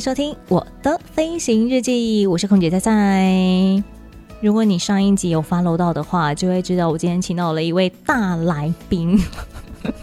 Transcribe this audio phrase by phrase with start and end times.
[0.00, 3.84] 迎收听我的飞行日记，我是空姐菜菜。
[4.40, 9.20] 如果你上一集有 follow 到的话，就会知道我今天请到了一位大来宾。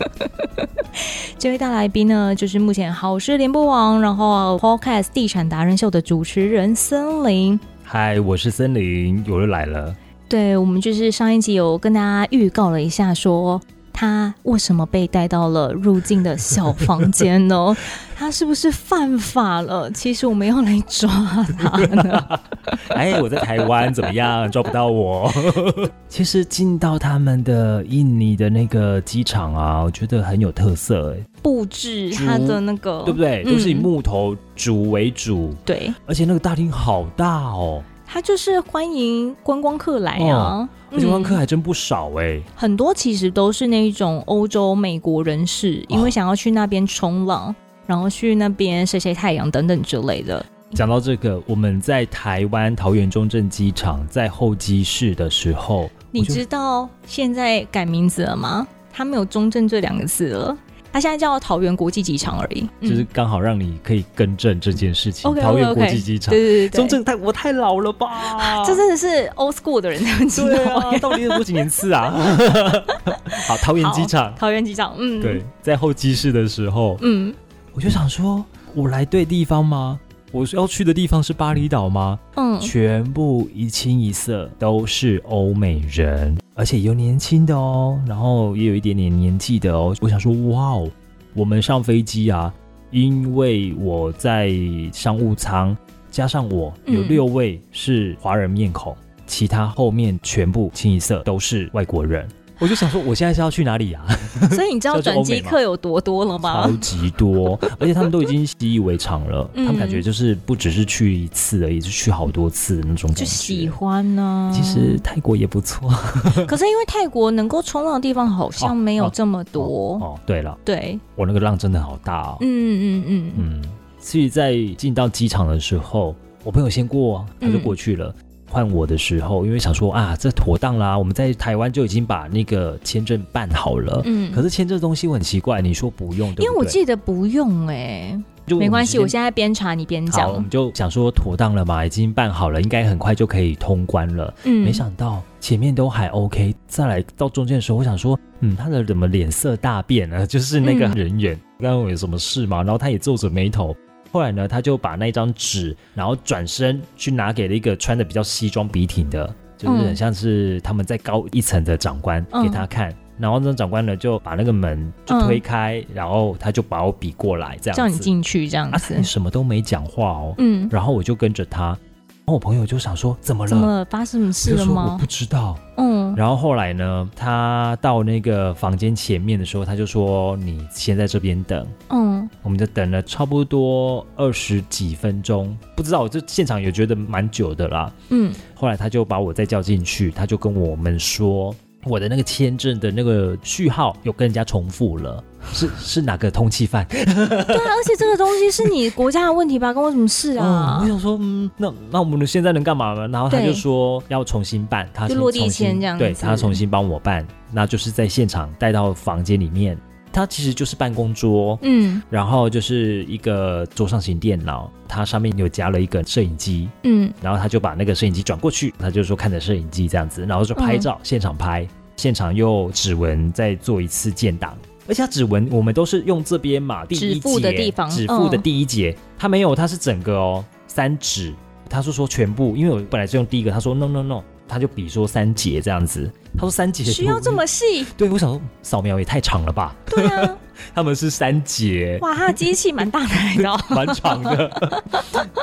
[1.40, 7.60] 这位大来宾呢，就是目前好事联播网，然后 Podcast 地产达人秀的主持人森林。
[7.84, 9.96] 嗨，我是森林，我又来了。
[10.30, 13.60] 对，我们就是上一集有跟大家预告了一下说。
[14.00, 17.76] 他为什么被带到了入境的小房间呢？
[18.16, 19.90] 他是不是犯法了？
[19.90, 21.10] 其实我们要来抓
[21.58, 22.40] 他呢。
[22.90, 24.52] 哎，我在台湾怎么样？
[24.52, 25.32] 抓不到我。
[26.08, 31.16] 其实进到他们的印尼的那个机场啊，我觉得很有特色。
[31.16, 33.44] 哎，布置它的那个对不对？
[33.46, 35.50] 都是以木头主为主。
[35.54, 37.82] 嗯、对，而且那个大厅好大哦。
[38.10, 50.44] 他就是欢迎观光客来啊，哦、而且观光客还真不少哎、欸嗯，很多其实都是那种欧洲、美国人士，因为想要去那边冲浪，哦、然后去那边晒晒太阳等等之类的。
[50.74, 58.66] 讲到这个，我们在台湾桃园中正机场在候机室的时候，你知道现在改名字了吗？
[58.92, 60.58] 他没有中正这两个字了。
[60.92, 65.30] 他现在叫桃园国际机场而已，就是刚好让你可以更正这件事情。
[65.32, 68.64] 嗯、桃园国际机场，对对对，中正太我太老了吧？
[68.66, 70.48] 这真的是 old school 的人才知道。
[70.48, 72.12] 对啊， 到底有多几年次啊？
[73.48, 77.34] 好，桃园机场，桃园机场，嗯，对，在候机室的时候，嗯，
[77.74, 80.00] 我就想说，我来对地方吗？
[80.32, 82.20] 我要去的地方是巴厘岛吗？
[82.36, 89.96] 嗯，全部一清一色都是欧美人，而且有年轻的哦，然后也有一点点年纪的哦。
[90.02, 90.90] 我想说，哇哦，
[91.34, 92.54] 我们上飞机啊，
[92.92, 94.52] 因为我在
[94.92, 95.76] 商务舱，
[96.12, 102.28] 加上我有六位是华人面孔，嗯，其他后面全部清一色都是外国人。
[102.60, 104.02] 我就想说，我现在是要去哪里呀？
[104.52, 106.64] 所以你知道转机客有多多了吗？
[106.64, 109.50] 超级多，而且他们都已经习以为常了。
[109.56, 113.24] 他们感觉就是不只是去一次而已，是去好多次的那种感觉。
[113.24, 114.52] 就喜欢呢。
[114.54, 115.90] 其实泰国也不错，
[116.48, 119.98] 可是因为泰国能够冲浪的地方好像没有这么多。
[120.02, 122.38] 哦，对了，对，我那个浪真的好大哦。
[122.42, 123.64] 嗯嗯嗯嗯。
[124.00, 128.14] 所以在进到机场的时候，我朋友先过，他就过去了。
[128.50, 134.02] 换我的时候，因为想说啊，这妥当啦，我们在台湾就已经把那个签证办好了。
[134.06, 136.46] 嗯，可是签证东西我很奇怪，你说不用，对不对？
[136.46, 140.32] 因为我记得不用哎、欸，就没关系，我现在边查你边讲。
[140.32, 144.34] 我们就想说妥当了嘛，已经办好了，应该很快就可以通关了。
[144.46, 150.26] 嗯，没想到前面都还 OK，再来到中间的时候，我想说，嗯，他的怎么脸色大变呢？
[150.28, 152.64] 就是那个人员刚刚有什么事嘛？
[152.64, 153.76] 然后他也皱着眉头。
[154.12, 162.90] 后来呢，他就把那张纸，然后转身去拿给了一个穿的比较西装笔挺的，就是很像是他们在高一层的长官给他看。
[162.92, 168.96] 嗯、然后那长官呢就把那个门就推开，嗯、然后他就把我比过来，这样子叫你进去这样子。
[168.96, 170.36] 啊、什么都没讲话哦。
[170.38, 170.68] 嗯。
[170.72, 171.78] 然后我就跟着他。
[172.28, 173.50] 然后我朋友就想说，怎么了？
[173.50, 173.86] 怎么？
[173.90, 174.84] 发生什么事了吗？
[174.88, 175.58] 我，我不知道。
[175.78, 176.14] 嗯。
[176.14, 182.30] 然后后来呢，他到那个房间前面的时候，他就说：“你先在这边等。”嗯。
[182.44, 187.90] 我们就等了差不多二十几分钟，不知道我这现场也觉得蛮久的啦。
[188.10, 188.34] 嗯。
[188.54, 191.56] 后来他就把我再叫进去，他就跟我们说。
[191.88, 196.86] 我的那个签证的那个序号有跟人家重复了，是是哪个通缉犯？
[196.90, 200.80] 对啊，而且这个东西是你国家的问题吧，关我什么事啊？
[200.80, 203.08] 嗯、我想说，嗯，那那我们现在能干嘛呢？
[203.08, 209.78] 然后他就说要重新办，他就落地签这样子，对，他重新帮我办，那就是在现场带到房间里面。
[210.10, 224.58] 它其实就是办公桌，嗯，然后就是一个桌上型电脑，它上面有加了一个摄影机，嗯，然后他就把那个摄影机转过去，他就说看着摄影机这样子，然后就拍照，嗯、现场拍，现场又指纹再做一次建档，
[224.88, 231.34] 而且他指纹我们都是用这边嘛，第一节，指腹的地方，指腹的第一节，他没有，他是整个哦，三指，
[231.70, 234.24] 他是说全部，因为我本来是用第一个，他说 no no no。
[234.50, 237.86] 他就比说三节这样子，他说三节需要这么细？
[237.98, 239.76] 对，我想说扫描也太长了吧？
[239.88, 240.38] 对啊，
[240.74, 242.00] 他们是三节。
[242.02, 243.58] 哇，他的机器蛮大的？
[243.76, 244.72] 蛮长的，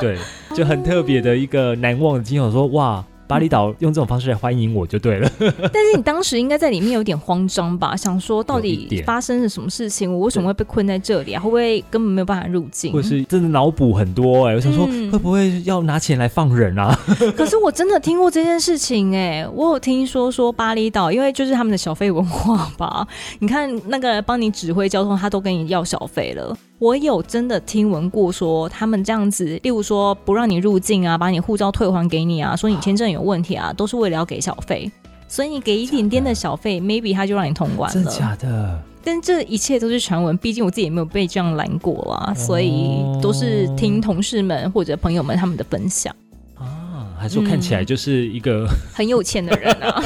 [0.00, 0.16] 对，
[0.56, 2.42] 就很特别的一个难忘的经验。
[2.42, 3.04] 我说哇，
[3.34, 5.28] 巴厘岛用这种方式来欢迎我就对了。
[5.40, 7.96] 但是你当时应该在里面有点慌张吧？
[7.96, 10.12] 想说到底发生了什么事情？
[10.12, 11.42] 我为什么会被困在这里啊？
[11.42, 12.92] 会不会根本没有办法入境？
[12.92, 14.54] 或是真的脑补很多哎、欸？
[14.54, 16.96] 我想说会不会要拿钱来放人啊？
[17.20, 23.04] 嗯、 可是我真的听过这件事情哎、欸，我有听说说巴厘岛，因为就是他们的小费文化吧？
[23.40, 26.56] 你看那个帮你指挥交通，他都跟你要小费了。
[26.78, 34.90] 我有真的听闻过说他们这样子，例如说不让你入境啊，把你护照退还给你啊，说你签证有问题啊，都是为了要给小费。
[35.28, 37.94] 所以你给一点点的小费，maybe 他就让你通关了。
[37.94, 38.80] 真的假的？
[39.02, 46.14] 但这一切都是传闻，毕竟我自己也没有被这样拦过啊，所以都是听同事们或者朋友们他们的分享。
[46.56, 50.02] 啊还是看起来就是一个、嗯、很有钱的人啊？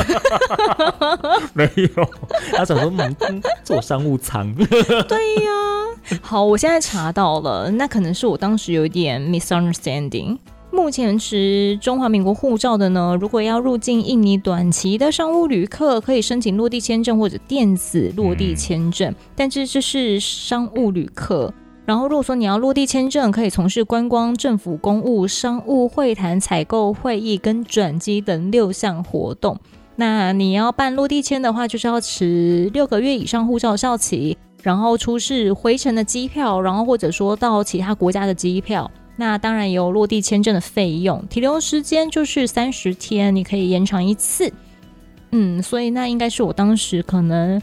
[1.53, 2.09] 没有，
[2.53, 4.55] 他想说嗯，坐商务舱。
[4.55, 5.78] 对呀、啊，
[6.23, 10.39] 好，我现在查到了，那可能是我当时有一点 misunderstanding。
[10.71, 21.53] 目前持中华民国护照的呢，如果要入境印尼短期的商务旅客，可以申请落地签证或者电子落地签证，但是这是商务旅客。
[21.87, 29.59] 然后，如果说你要落地签证，可以从事观光、政府公务、商务会谈、采购、会议跟转机等六项活动。
[29.97, 38.91] 那你要办落地签的话，就是要持六个月以上护照效期，然后出示回程的机票，然后或者说到其他国家的机票。
[39.17, 44.53] 那当然也有落地签证的费用，停留时间就是三十天，你可以延长一次。
[45.33, 47.61] 嗯，所以那应该是我当时可能。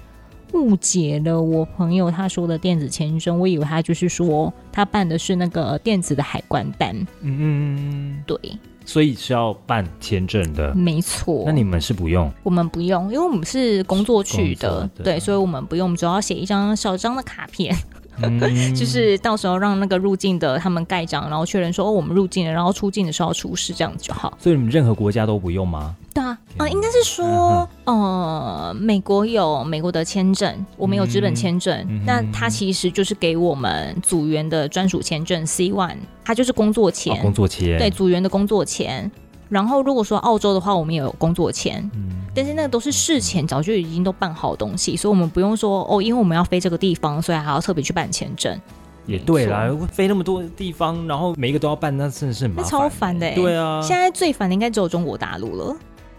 [0.56, 6.96] 误解了我朋友他说的电子签证，我以为他就是说他办的是那个电子的海关单。
[7.22, 8.38] 嗯嗯，对，
[8.86, 11.44] 所以是要办签证的，没错。
[11.46, 12.32] 那你们是不用？
[12.42, 17.76] 我们不用，因为我们是工作去的，对，所以我们不用，我们只要写一张小张的卡片。
[18.22, 18.40] 嗯、
[18.74, 24.38] 就是到时候让那个入境的他们盖章，然后确认说哦，我们入境了，然后出境的时候出示这样子就好。
[24.40, 25.94] 所以你们任何国家都不用吗？
[26.16, 39.12] 对啊，啊、呃，应该是说，嗯、呃，美国有美国的签证，我们有资本签证，嗯、那它其实就是给我们组员的专属签证 C one，它就是工作签，哦、工作签，对，组员的工作签。
[39.50, 48.58] 然后如果说澳洲的话，我们也有工作签，嗯，但是那个都是事前早就已经都办好东西，所以我们不用说哦，因为我们要飞这个地方，所以还要特别去办签证。
[49.06, 53.30] 也对啦，飞那么多地方，然后每一个都要办，那真的是很超烦的。
[53.36, 55.76] 对啊，现在最烦的应该只有中国大陆了，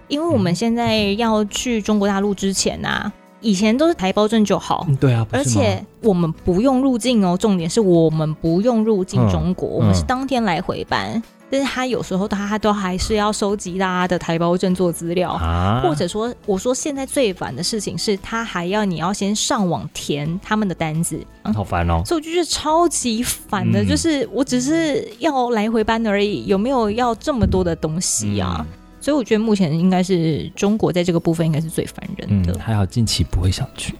[0.08, 11.12] 因为我们现在要去中国大陆之前呐、以前都是台胞证就好，对啊，而且我们不用入境哦，重点是我们不用入境中国，嗯、我们是当天来回班。
[11.14, 22.02] 嗯但是他有时候他他都还是要收集大家的台胞证做资料，啊、或者说我说现在最烦的事情是他还要你要先上网填他们的单子，嗯、好烦哦！
[22.04, 28.56] 所以我就觉得超级烦的，嗯、就是我只是要来回班而已，有没有要这么多的东西啊？
[28.58, 28.66] 嗯、
[29.06, 32.52] 所以我觉得目前应该是中国在这个部分应该是最烦人的。
[32.52, 33.94] 嗯、还好近期不会想去，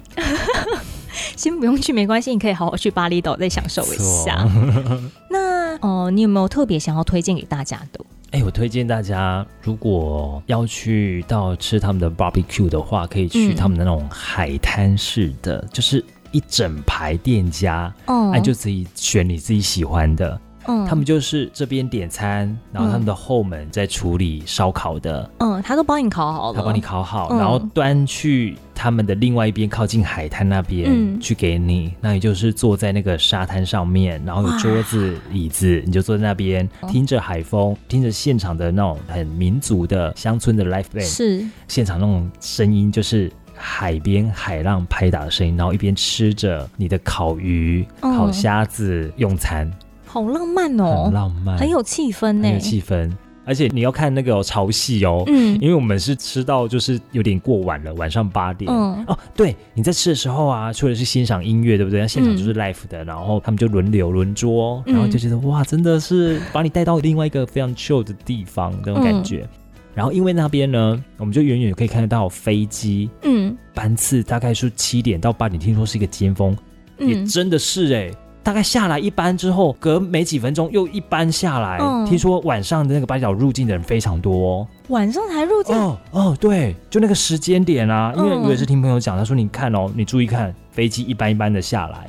[1.37, 4.45] 先不用去没关系，你可以好好去巴厘岛再享受一下。
[5.31, 5.77] 那。
[5.77, 8.01] 哦、呃，你有没有特别想要推荐给大家的？
[8.33, 20.41] 哎，我推荐大家，如果要去到吃他们的 barbecue 的话，可以去他们的那种海滩式的，嗯、就是一整排店家，哦，哎，就自己选你自己喜欢的。
[20.67, 25.31] 嗯，他们就是这边点餐，然后他们的后门在处理烧烤的。
[25.39, 31.95] 嗯，他都帮你烤好了，他帮你烤好，嗯、然后端去他们的另外一边，靠近海滩那边、嗯、去给你。
[32.01, 49.71] 那也就是坐在那个沙滩上面，然后有桌子、椅子，你就坐在那边，听着海风，听着现场的那种很民族的乡村的 l i f e band，是现场那种声音，就是海边海浪拍打的声音，然后一边吃着你的烤鱼、嗯、烤虾子用餐。
[50.07, 53.11] 好浪漫哦，很浪漫，很有气氛呢，很有气氛。
[53.45, 58.69] 而且你要看那个潮汐哦，嗯，因为我们是吃到就是有点过晚了，晚上八点。
[58.69, 62.01] 嗯，哦，对，你在吃的时候啊，除了是欣赏音乐，对不对？
[62.01, 69.43] 那现场就是 live 的，嗯、然后他们就轮流轮桌，然后就觉得、嗯、哇，真的是把你带到另外一个非常 chill 的地方那种感觉。
[69.43, 69.49] 嗯、
[69.95, 76.57] 然后因为那边呢，我们就远远可以看得到飞机，嗯，班次大概是七点到八点，听说是一个尖峰，
[76.99, 78.15] 嗯、也真的是哎、欸。
[78.47, 81.79] 大概下来一班之后，隔没几分钟又一班下来。
[81.81, 85.75] 嗯、听说晚上的那个八角入境的人非常多，哦晚上才入境。
[85.75, 92.09] 哦哦，对，就那个时间点啊，因为我也是听朋友讲，他说你看哦，你注意看，飞机一班一班的下来。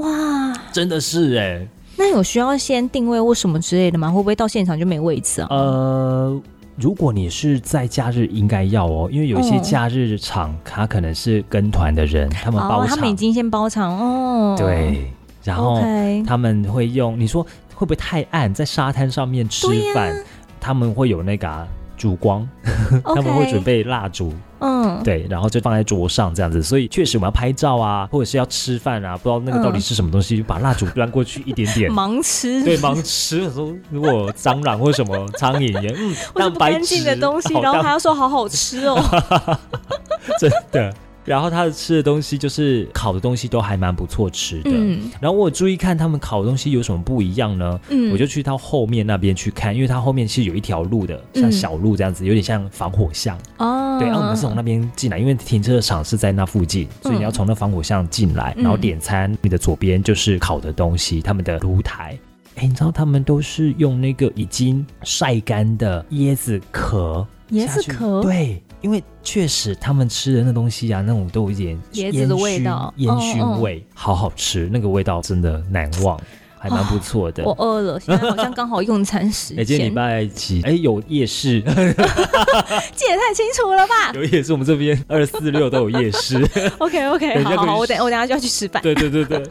[0.00, 1.68] 哇，真的是哎。
[1.98, 4.08] 那有需要先定位或什么之类的吗？
[4.08, 5.48] 会不会到现场就没位置啊？
[5.50, 6.42] 呃，
[6.76, 14.56] 如果你是在假日，应该要哦，因为有一些假日场，他可能是跟团的人，他们包场，哦，他们已经先包场哦。
[14.56, 15.12] 对。
[15.44, 15.80] 然后
[16.26, 17.42] 他们会用，你说
[17.74, 18.52] 会不会太暗？
[18.52, 20.16] 在沙滩上面吃饭，
[20.58, 22.48] 他们会有那个烛光
[23.04, 26.62] 他们会准备蜡烛，嗯，对，然后就放在桌上这样子。
[26.62, 33.42] 所以确实我们要拍照啊，或者是要吃饭啊，不知道那个到底是什么东西，就把蜡烛端过去一点点，盲吃，对，盲吃。
[33.42, 38.98] 有时候如果蟑螂或什么苍蝇也，嗯，蛋白质的东西，然后还要说好好吃哦，
[40.40, 40.92] 真的。
[41.24, 44.70] 然后他的吃的东西就是烤的东西都还蛮不错吃的。
[44.72, 47.80] 嗯，然后我注意看他们烤的东西有什么不一样呢？
[47.88, 53.38] 嗯，我就去到后面那边去看，因为它后面是有一条路的，像小路这样子，有点像防火巷。
[53.58, 59.34] 哦，对，然后我们是从那边进来，因为停车场是在那附近，所以你要从那防火巷进来，然后点餐。
[59.42, 62.18] 你的左边就是烤的东西，他们的炉台。
[62.56, 68.62] 哎，你知道他们都是用那个已经晒干的椰子壳，椰子壳，对。
[68.84, 76.20] 因为确实他们吃的那东西啊，那种都有一点椰子的味道，烟熏味，哦哦好好吃，那个味道真的难忘。
[76.58, 79.60] 还蛮不错的，我饿了，现在好像刚好用餐时间。
[79.60, 80.62] 哎，今天礼拜几？
[80.62, 84.12] 哎，有夜市，记得太清楚了吧？
[84.14, 86.42] 有夜市，我们这边二四六都有夜市。
[86.78, 88.82] OK OK，好好，我等我等下就要去吃饭。
[88.82, 89.46] 对对对对，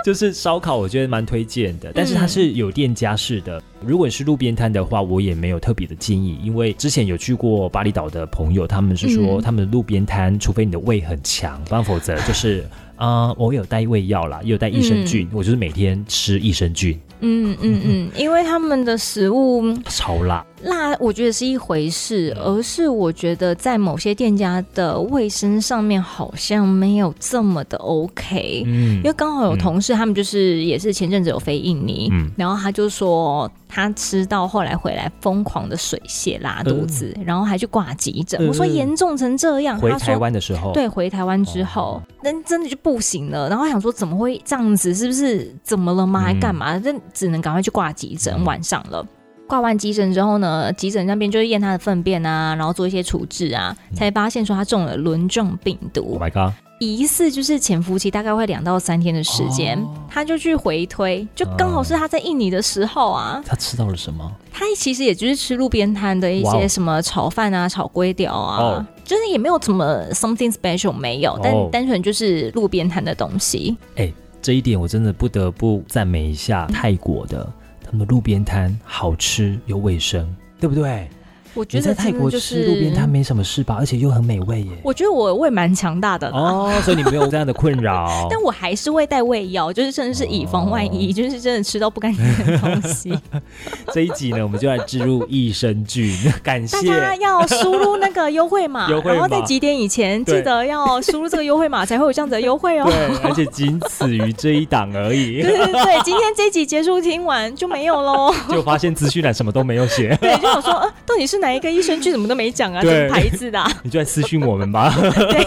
[0.04, 3.62] 就是烧烤，我觉得蛮推荐的，但是它是有店家式的。
[3.84, 12.64] 如果是路边摊的话，我也没有特别的建议，因为之前有去过巴厘岛的朋友，他们是说他们的路边摊，除非你的胃很强，不然否则就是。
[12.96, 17.00] 啊、 呃，我有带胃药啦，也有带益生菌，嗯、我就是每天吃益生菌。
[17.20, 20.44] 嗯嗯嗯，因为他们的食物超辣。
[20.64, 28.62] 辣，我觉得是一回事，而是我觉得在某些店家的卫生上面好像没有这么的 OK。
[28.66, 38.46] 嗯，因为刚好有同事，他们就是也是前阵子有飞印尼，嗯，然后他就说他吃到后来回来疯狂的水泻、拉肚子，然后还去挂急诊。
[38.46, 43.48] 我说严重成这样，回台湾的时候，对，回台湾之后，那真的就不行了。
[43.48, 44.94] 然后想说怎么会这样子？
[44.94, 46.20] 是不是怎么了吗？
[46.20, 46.76] 还干嘛？
[46.84, 48.44] 那只能赶快去挂急诊。
[48.44, 49.06] 晚上了。
[49.50, 56.12] 挂完急诊之后呢，急诊那边就是验他的粪便啊，然后做一些处置啊，才发现说他中了轮状病毒。
[56.12, 56.54] Oh my god！
[56.78, 59.88] 疑似就是潜伏期大概会两到三天的时间，oh.
[60.08, 63.42] 他就去回推，就刚好是他在印尼的时候啊。
[63.44, 64.32] 他吃到了什么？
[64.52, 68.84] 他其实也就是吃路边摊的一些什么炒饭啊、炒龟条啊，oh.
[69.04, 71.40] 就是也没有什么 something special 没有，oh.
[71.42, 73.76] 但单纯就是路边摊的东西。
[73.96, 77.52] 哎、欸，这一点我真的不得不赞美一下泰国的。
[77.90, 81.08] 他们路边摊好吃又卫生，对不对？
[81.54, 84.68] 我觉得在泰国吃路边摊没什么事吧，而且又很美味耶。
[84.82, 88.08] 我觉得我胃蛮强大的哦，所以你没有这样的困扰。
[88.30, 93.12] 但我还是会带胃药，就是甚至是以防万一，就是真的吃到不干净的东西。
[93.92, 102.84] 这一集呢，我们就来植入益生菌， 感谢大家要输入那个优惠码，然后在几点以前记得要输入这个优惠码，才会有这样子的优惠哦。
[102.84, 105.42] 对，而且仅此于这一档而已。
[105.42, 108.32] 对对对，今天这集结束听完就没有喽。
[108.48, 110.16] 就发现资讯栏什么都没有写。
[110.20, 112.12] 对，就想说，呃，到底是哪一个益生菌？
[112.12, 112.80] 怎么都没讲啊？
[112.82, 113.62] 什么牌子的？
[113.82, 114.94] 你就来私讯我们吧。
[115.30, 115.46] 对，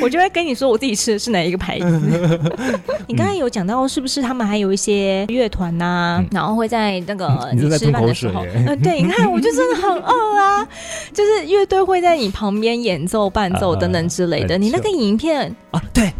[0.00, 2.00] 我就会跟你说我自己吃的是哪一个牌子。
[3.06, 6.24] 你刚才有讲到，是不是他们还有一些乐团呐？
[6.30, 10.66] 然后会在那个你吃饭的时候，嗯，对，你看我就真的很饿啊。
[11.12, 14.56] 就是乐队会在你旁边演奏、伴奏等等之类的。
[14.56, 16.12] 你那个影片啊，对，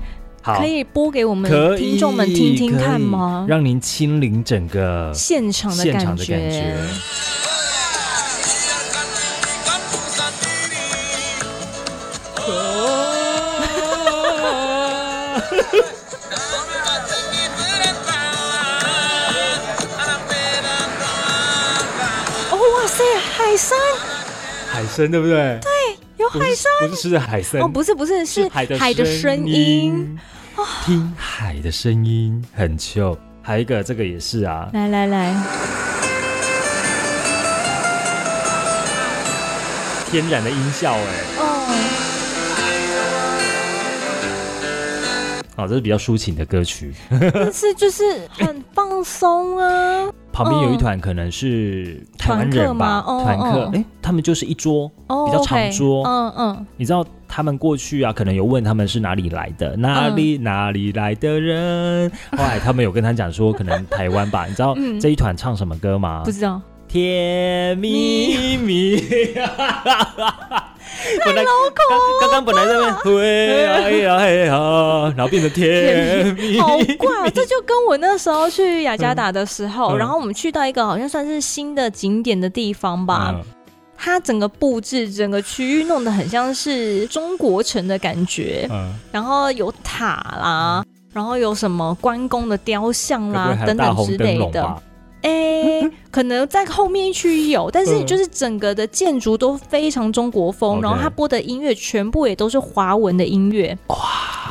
[0.42, 3.46] 可以播给我们听众们听听看吗？
[3.48, 6.76] 让您亲临整个现场的感觉。
[24.94, 25.58] 海参对不对？
[25.60, 25.70] 对，
[26.18, 27.60] 有海声，不是吃的海参。
[27.60, 30.16] 哦，不是不是，是海的海的声音，
[30.84, 33.18] 听海的声音很秀。
[33.42, 35.34] 还有一个，这个也是啊，来来来，
[40.10, 41.53] 天然的音效哎，哦，
[45.56, 46.92] 哦，这是比较抒情的歌曲，
[47.32, 50.10] 但是就是很放松啊。
[50.32, 66.22] 旁边有一团可能是台湾人吧，团客，哎，他们就是一桌比较长桌，嗯嗯，你知道他们过去啊，可能有问他们是哪里来的，哪里哪里来的人，后来他们有跟他讲说，可能台湾吧，你知道 这一团唱什么歌吗？
[66.24, 69.00] 不知道，甜蜜蜜。
[71.24, 72.00] 太绕口了！
[72.20, 73.14] 刚刚本来在那边，
[73.84, 77.30] 嘿呀哎呀然后变成甜蜜，好怪啊！
[77.34, 83.34] 这就跟我那时候去雅加达的时候，然后我们去到一个好像算是新的景点的地方吧，
[83.96, 88.68] 它整个布置、整个区域弄得很像是中国城的感觉，
[89.12, 94.82] 然后有塔啦，然后有什么关公的雕像啦等等之类的。
[95.24, 103.76] 哎、欸，可能在后面一区有，但是就是整个的建筑都非常中国风，嗯、然后他播的音乐全部也都是华文的音乐。
[103.86, 103.96] 哇！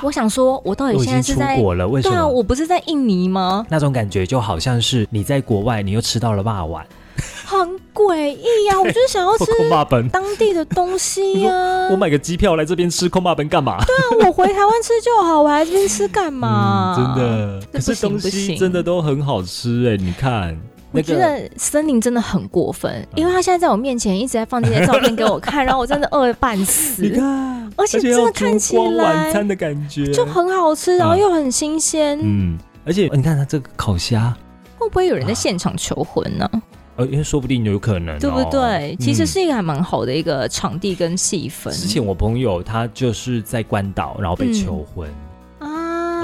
[0.01, 1.87] 我想说，我到底现在是在出国了？
[1.87, 2.15] 为什么？
[2.15, 3.65] 对啊，我不是在印尼吗？
[3.69, 6.85] 那种感觉就好像是你在国外，你又吃到了霸碗。
[7.45, 8.79] 很诡异呀！
[8.79, 9.45] 我就是想要吃
[10.11, 11.89] 当地的东西呀、啊。
[11.93, 13.77] 我买个机票来这边吃空霸本干嘛？
[13.85, 17.15] 对啊，我回台湾吃就好，我来这边吃干嘛、嗯？
[17.15, 19.97] 真的，可是东西真的都很好吃哎、欸！
[19.97, 20.57] 你看，
[20.91, 27.01] 我觉得森林真的很过分，因为他现在在我面前一直在放这些照片给我看， 然后我真的饿得半死。
[27.03, 32.19] 你看，而且真的看起来晚餐的感觉就很好吃，然后又很新鲜。
[32.21, 34.35] 嗯，而且你看他这个烤虾，
[34.77, 36.49] 会不会有人在现场求婚呢？
[36.95, 38.95] 呃，因为说不定有可能、哦，对不对？
[38.99, 41.73] 其实是一个还蛮好的一个场地跟气氛、嗯。
[41.73, 45.09] 之前我朋友他就是在关岛，然后被求婚、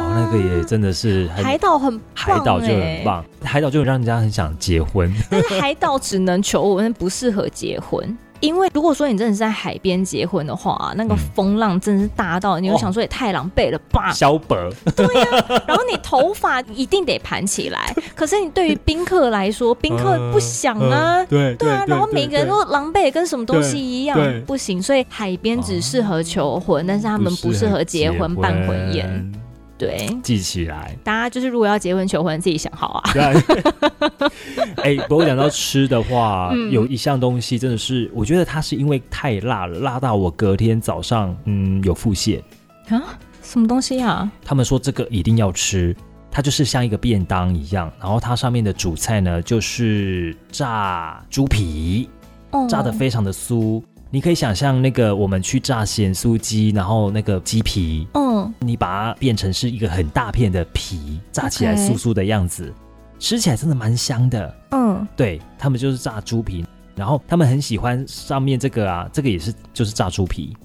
[0.10, 5.14] 哦，那个也真的是海岛很海岛就很棒，海岛就让人家很想结婚。
[5.30, 8.18] 但是海岛只能求婚，不适合结婚。
[8.42, 14.14] 因为如果说你真的是在海边结婚的话，那个风浪真的是大到，你会想说也太狼狈了吧？
[14.14, 14.58] 小本
[14.96, 17.94] 对呀、啊，然后你头发一定得盘起来。
[18.16, 24.82] 可是你对于宾客来说，宾客不想啊，呃呃、对对啊，然后每个人都狼狈跟什么东西一样，不行。
[24.82, 29.34] 所以海边只适合求婚，但是他们不适合结婚办婚宴。
[29.80, 30.94] 对，记起来。
[31.06, 33.12] 大家就是如果要结婚求婚，自己想好啊。
[34.84, 42.42] 哎、欸，不过讲到吃的话，嗯、有一项东西真的是，我觉得它是因为太辣了，辣到我隔天早上嗯有腹泻
[42.90, 43.18] 啊。
[43.42, 44.30] 什么东西啊？
[44.44, 45.96] 他们说这个一定要吃，
[46.30, 52.10] 它就是像一个便当一样，然后它上面的主菜呢就是炸猪皮，
[52.52, 53.82] 哦、炸的非常的酥。
[54.12, 62.74] 你可以想象那个我们去炸咸酥鸡，然后那个鸡皮，嗯，你把它变成是一个很大片的皮，炸起来酥酥的样子.
[63.20, 64.56] 吃起来真的蛮香的。
[64.72, 70.58] 嗯，对，他们就是炸猪皮，然后他们很喜欢上面这个啊，这个也是就是炸猪皮。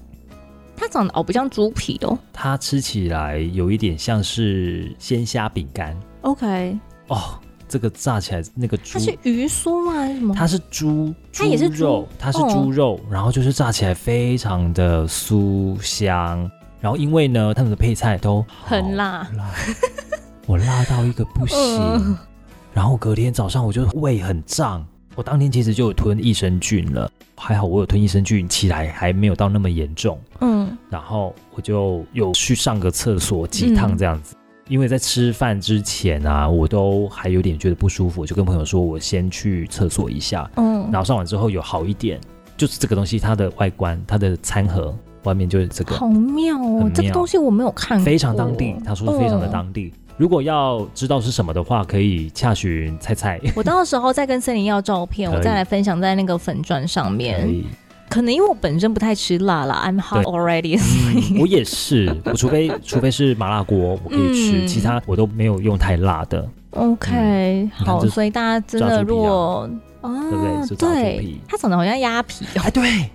[0.75, 5.95] 它长得哦不像猪皮哦，它吃起来有一点像是鲜虾饼干。
[6.21, 7.39] OK，哦。
[7.67, 9.93] 这个炸起来那个猪，它是鱼酥吗？
[9.93, 10.35] 还是什么？
[10.35, 16.49] 它是猪，它也是肉，它是猪肉，然后就是炸起来非常的酥香。
[16.79, 19.51] 然后因为呢，他们的配菜都很辣，辣
[20.45, 22.17] 我辣到一个不行。
[22.73, 24.85] 然后隔天早上我就胃很胀，
[25.15, 30.19] 我当天其实就有吞益生菌了，还好我有吞益生菌，起来还没有到那么严重。
[30.41, 34.35] 嗯，然后我就有去上个厕所几趟这样子。
[34.67, 40.49] 因为在吃饭之前啊，我都还有点觉得不舒服，就跟朋友说，我先去厕所一下。
[40.55, 42.19] 嗯，然后上完之后有好一点，
[42.57, 46.79] 就是这个东西它的外观，它的餐盒外面就是这个，好妙哦！
[46.79, 48.75] 妙这个东西我没有看过，非常当地。
[48.83, 49.93] 他说非常的当地。
[49.95, 53.39] 嗯、如果要知道是什么的话，可以洽询菜菜。
[53.55, 57.63] 我到时候再跟森林要照片，我再来分享在那个粉砖上面。
[58.15, 60.79] 可能因为我本身不太吃辣了，I'm hot already。
[60.79, 66.47] 嗯，我也是， 我除非除非是麻辣锅，我可以吃，嗯、其他我都没有用太辣的。
[66.69, 70.65] OK，、嗯、好，所以大家真的如果啊，对不对？
[70.65, 73.09] 是炸猪皮，它长得好像鸭皮哦，哎，对，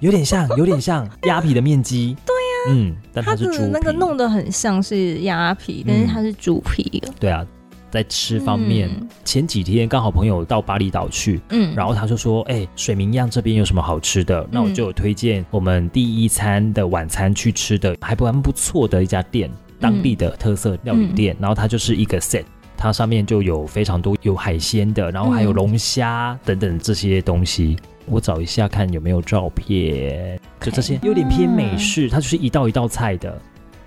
[0.00, 2.16] 有点像， 有点像鸭皮的面积。
[2.24, 7.02] 对呀、啊，嗯，但它是，它那个弄得很像是鸭皮，但是它是猪皮。
[7.20, 7.44] 对啊。
[7.90, 21.34] 在吃方面，嗯、前几天刚好朋友到巴厘岛去，嗯，然后他就说：“哎、欸，水明漾这边有什么好吃的？”嗯、那我就有推荐我们第一餐的晚餐去吃的，还不蛮不错的一家店，当地的特色料理店。
[21.34, 22.44] 嗯、然后它就是一个 set，
[22.76, 27.76] 它上面就有非常多有海鲜的，然后还有龙虾等等这些东西。
[27.80, 33.40] 嗯、我找一下看有没有照片，就这些有点偏美式，它就是一道一道菜的。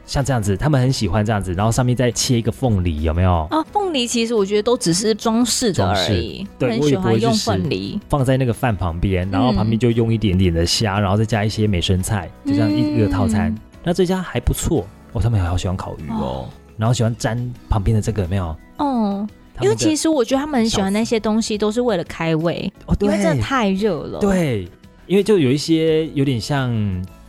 [0.09, 3.47] 像这样子，他们很喜欢这样子，然后上面再切一个凤梨，有没有？
[3.51, 6.47] 啊，凤梨其实我觉得都只是装饰的而已。
[6.57, 13.51] 对，很喜欢用凤梨放在那个饭旁边，然后旁边就用一点点的虾，然后再加一些美生菜，就这样一个套餐。
[13.51, 17.37] 嗯、那这家还不错哦，他们好喜欢烤鱼哦，哦然后喜欢沾
[17.69, 18.55] 旁边的这个有没有？
[18.77, 19.27] 哦，
[19.61, 24.17] 因为其实我觉得他们很喜欢那些东西，都是为了开胃哦，对，因为真的太热了。
[24.17, 24.67] 对，
[25.05, 26.73] 因为就有一些有点像。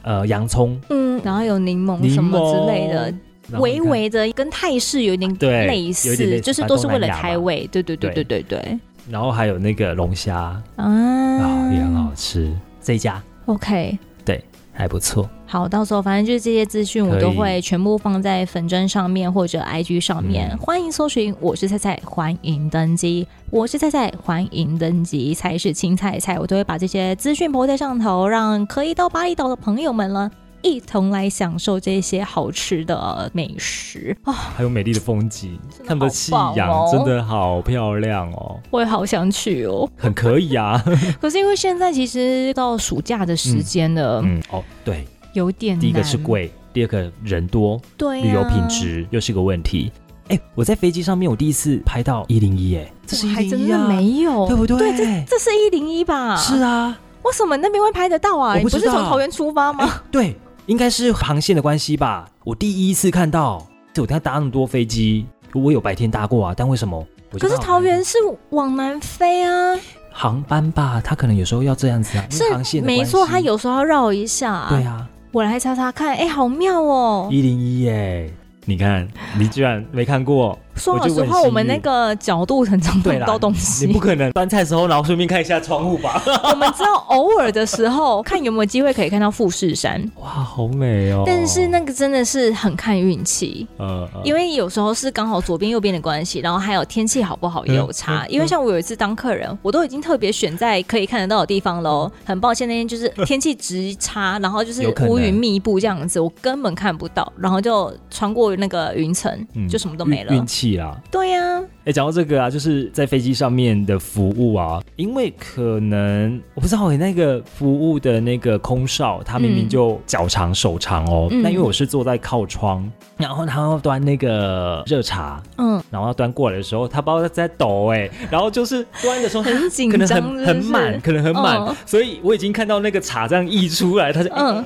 [0.03, 3.15] 呃，洋葱，嗯，然后有柠檬什么之类的，
[3.59, 8.79] 微微的跟泰式有点类似，类似就是都是为了开胃，对对对对对对。
[9.09, 13.23] 然后还有那个龙虾啊，哦，也很好吃，这一家。
[13.47, 14.43] OK 对。
[14.73, 30.31] 还不错，好，到时候反正就是这些资讯，我都会全部放在粉砖上面或者 IG 上面，嗯、欢迎搜寻，我是菜菜，欢迎登机，我是菜菜，欢迎登机，菜是青菜菜，我都会把这些资讯 po 在上头，让可以到巴厘岛的朋友们呢，
[30.63, 34.17] 一同来享受这些好吃的美食。
[34.23, 40.81] 啊，还有美丽的风景，他们的夕哦阳真的好漂亮哦，我也好想去哦，很可以啊。
[41.21, 45.81] 可是因为现在其实到暑假的时间了，嗯，嗯哦，对，有点难。
[45.81, 49.91] 第一个是贵，第二个人多，对、啊，旅游品质又是个问题。
[50.29, 54.79] 哎，我在飞机上面，我第一次拍到一零一，哎，这是一零一啊，还真的没有，对不对？
[54.79, 56.37] 对，这这是一零一吧？
[56.37, 58.55] 是啊，为什么那边会拍得到啊？
[58.55, 60.03] 我不，你不是从桃园出发吗？
[60.11, 62.29] 对，应该是航线的关系吧。
[62.45, 67.05] 我第一次看到，就我他搭那么多飞机，我有白天搭过啊，但为什么？
[67.39, 68.17] 可是桃园是
[68.51, 69.77] 往南飞啊，
[70.13, 74.67] 航班吧，他可能有时候要这样子啊，是航线没错，他有时候要绕一下。
[74.69, 78.29] 对啊，我来查查看，哎，好妙哦，一零一耶。
[78.65, 79.07] 你看，
[79.39, 80.59] 你居然没看过。
[80.81, 83.87] 说老实话，我们那个角度很常看到东西。
[83.87, 86.23] 你不可能端菜的时候，然后顺便看一下窗户吧？
[86.51, 90.03] 我们知道偶尔的时候，看有没有机会可以看到富士山。
[90.21, 91.23] 哇，好美哦！
[91.27, 93.67] 但是那个真的是很看运气。
[93.77, 98.27] 呃，因为有时候是刚好左边右边的关系，然后还有天气好不好也有差。
[98.29, 102.11] 因为像我有一次当客人，我都已经特别选在可以看得到的地方喽。
[102.25, 110.35] 很抱歉，那天就是 天气直差，然后就是乌云密布这样子，我根本看不到，然后就穿过那个云层，就什么都没了。
[110.35, 110.99] 运气啦。
[111.11, 111.63] 对呀。
[111.85, 134.63] 哎，讲到这个啊，就是在飞机上面的服务啊，因为可能我不知道哎，那个服务的那个空少，他明明就脚长手长哦，那、嗯、因为我是坐在靠窗，然后他要端那个热茶，嗯，然后要端过来的时候，他不知道在抖哎，然后就是端的时候很紧张，可能很很满，可能很满，嗯、所以我已经看到那个茶这样溢出来，他就嗯。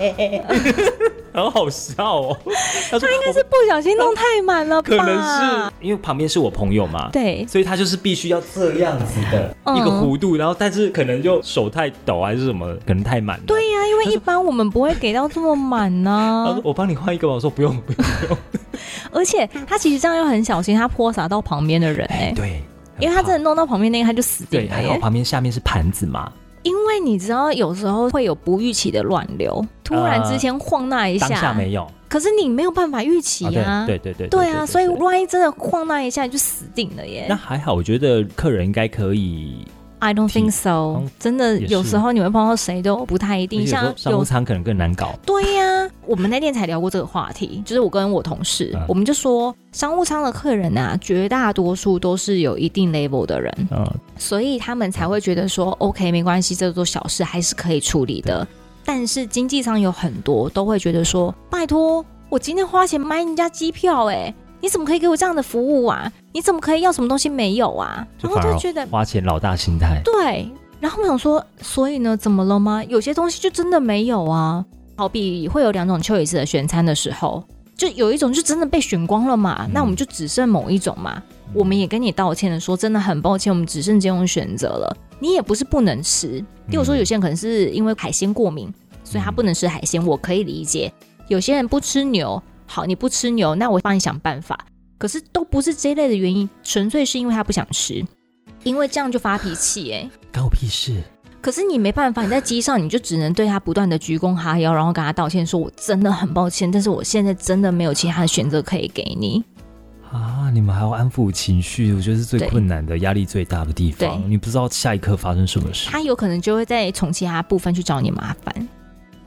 [1.34, 2.38] 很好笑哦，
[2.90, 4.88] 他说他应该是不小心弄太满了吧？
[4.88, 13.40] 可能是因为旁边是我朋友嘛，对，所以他就是必须要这样子的一个弧度，嗯、然后但是可能就手太抖还是什么，可能太满。
[13.46, 16.46] 对呀、啊，因为一般我们不会给到这么满呢、啊。
[16.46, 18.38] 他说我帮你换一个吧，我说不用不用不用。
[19.10, 22.62] 而且他其实这样又很小心，他泼洒到旁边的人哎、欸，对，
[23.00, 24.66] 因为他真的弄到旁边那个他就死定了。
[24.68, 26.30] 对，还好旁边下面是盘子嘛。
[26.64, 37.26] 因为你知道，有时候会有不预期的乱流，突然之间晃那一下，当下没有，可是你没有办法预期啊，对对对对啊，所以万一真的晃那一下就死定了耶。
[37.28, 39.64] 那还好，我觉得客人应该可以。
[40.00, 45.14] I don't think so，真的有时候你会碰到谁都不太一定，像商务舱可能更难搞。
[45.24, 45.73] 对呀，
[46.06, 53.86] 我们那天才聊过这个话题，就是我跟我同事，我们就说商务舱的客人啊，绝大多数都是有一定 level 的人，嗯，
[54.16, 58.46] 所以他们才会觉得说，OK，没关系，这做小事还是可以处理的。
[58.84, 64.34] 但是经济舱有很多都会觉得说，拜托，我今天花钱买人家机票，哎。
[64.60, 66.10] 你怎么可以给我这样的服务啊？
[66.32, 68.06] 你怎么可以要什么东西没有啊？
[68.18, 70.00] 然后就觉得花钱老大心态。
[70.02, 72.82] 对，然后我想说，所以呢，怎么了吗？
[72.84, 74.64] 有些东西就真的没有啊。
[74.96, 77.42] 好比会有两种休息的选餐的时候，
[77.76, 81.22] 就有一种就真的被选光了嘛，嗯、那我们就只剩某一种嘛。
[81.46, 84.96] 嗯、我们也跟你道歉了，说真的很抱歉，我们只剩这种选择了。
[85.20, 90.92] 你也不是不能吃，比如说有些人可能是因为海鲜过敏，所以他不能吃海鲜，我可以理解。
[91.28, 92.42] 有些人不吃牛。
[92.66, 94.58] 好，你不吃牛，那我帮你想办法。
[94.96, 98.02] 可是都不是这类的原因，纯粹是因为他不想吃，
[98.62, 101.02] 因为这样就发脾气哎， 关我屁事。
[101.44, 109.44] 可是你没办法，你在机上你就只能对他不断的鞠躬哈腰，然后跟他道歉，说我真的很抱歉，但是我现在真的没有其他的选择可以给你。
[110.10, 114.22] 啊，你们还要安抚情绪，我觉得是最困难的，压力最大的地方。
[114.26, 118.68] 你不知道下一刻发生什么事，他有可能就会再从其他部分去找你麻烦。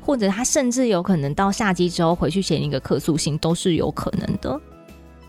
[0.02, 4.60] 或者他甚至有可能到下机之后回去写一个客诉信，都是有可能的。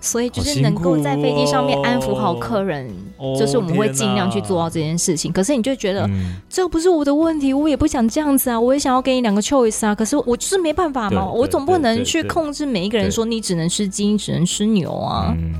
[0.00, 5.30] 所以就是能够在飞机上面安抚好客人，哦、就是我们会尽量去做到这件事情。
[5.30, 9.94] 哦、可是你就觉得、嗯、这不是我的问题，我也不想这样子啊，我也想要给你两个 choice 啊。
[9.94, 15.34] 可是我就是没办法嘛，我总不能去控制每一个人说你只能吃鸡，只能吃牛啊。
[15.36, 15.52] 嗯、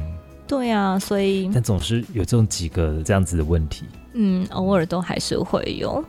[0.46, 3.84] 对啊，所以但总是有这种几个这样子的问题。
[4.12, 6.02] 嗯，偶尔都还是会有。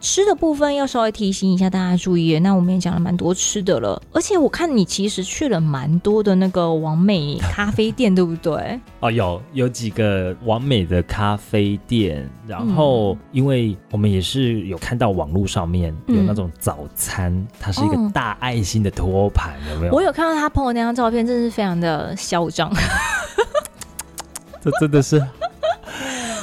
[0.00, 8.80] 吃的部分要稍微提醒一下大家注意，那我们也讲了蛮多吃的了，而且我看你其实去了蛮多的那个完美 咖啡店，对不对？
[9.00, 19.92] 哦，有有几个完美的咖啡店，然后因为我们也是有看到网络上面有那种早餐，嗯、它是一个大爱心的托盘，有没有？
[19.92, 22.72] 我有看到他朋友那张照片，真的是非常的嚣张，
[24.62, 25.22] 这真的是。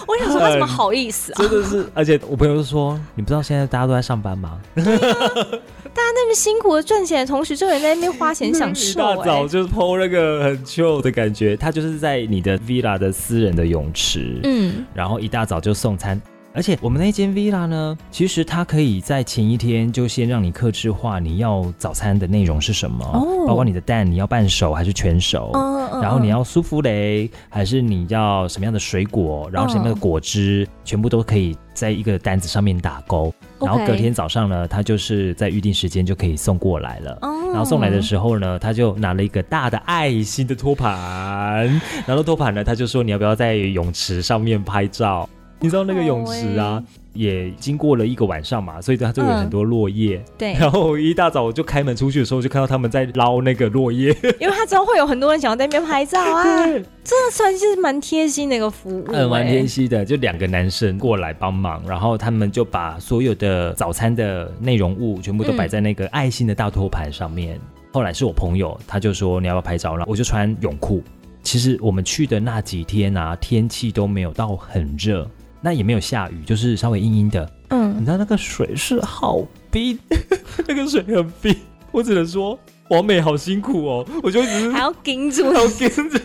[0.08, 1.36] 我想说， 他怎么好意思啊？
[1.41, 4.60] 真的是，而且我朋友就说：“你不知道现在大家都在上班吗？
[4.76, 16.20] 啊、大家那么辛苦的赚钱的同时，就有人在那边花钱享 受、欸。”一大早就是 po 那个很 chill 的感觉，他就是在你的 villa 的私人的泳池，嗯，然后一大早就送餐。
[16.58, 33.32] 而且我们那间 villa 呢，其实它可以在前一天就先让你克制化你要早餐的内容是什么，哦、包括你的蛋你要半熟还是全熟，哦、然后你要舒芙蕾还是你要什么样的水果，然后什么样的果汁，哦、全部都可以在一个单子上面打勾。
[33.62, 37.20] 然后隔天早上呢，他就是在预定时间就可以送过来了。
[37.22, 45.30] 哦、然后送来的时候呢，他就拿了一个大的爱心的托盘，然后托盘呢，他就说你要不要在泳池上面拍照。
[45.60, 50.24] 你知道那个泳池啊，也经过了一个晚上嘛，所以它就有很多落叶。
[50.38, 50.54] 对。
[50.54, 56.43] 然后一大早我就开门出去的时候，就看到他们在捞那个落叶， 因为他知道会有很多人想要在那边拍照啊。
[56.65, 56.84] 对。
[57.04, 59.06] 这算是蛮贴心的一个服务。
[59.08, 67.60] 嗯，蛮贴心的，就两个男生过来帮忙，然后他们就把所有的早餐的内容物全部都摆在那个爱心的大托盘上面。
[67.93, 71.02] 后来是我朋友，他就说你要不要拍照，然后我就穿泳裤。
[71.41, 75.26] 其实我们去的那几天啊，天气都没有到很热。
[75.62, 77.50] 那也没有下雨，就是稍微阴阴的。
[77.70, 79.41] 嗯，你知道那个水是好
[79.72, 79.98] 冰，
[80.67, 81.56] 那个水很冰。
[81.91, 82.58] 我只能说，
[82.89, 84.06] 王美好辛苦哦。
[84.22, 86.20] 我就一直 还要盯住，还要盯住。